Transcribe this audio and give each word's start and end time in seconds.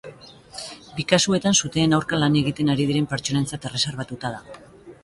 Bi 0.95 1.05
kasuetan 1.11 1.57
suteen 1.59 1.93
aurka 1.99 2.21
lan 2.25 2.39
egiten 2.43 2.75
ari 2.77 2.89
diren 2.93 3.09
pertsonentzat 3.13 3.71
erreserbatuta 3.71 4.35
dago. 4.39 4.61